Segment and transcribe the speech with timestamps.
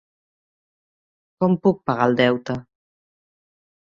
[1.43, 2.57] Com puc pagar el deute?